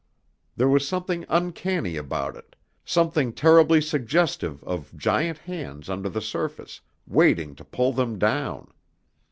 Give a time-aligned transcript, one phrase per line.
[0.57, 6.81] There was something uncanny about it, something terribly suggestive of giant hands under the surface,
[7.05, 8.73] waiting to pull them down.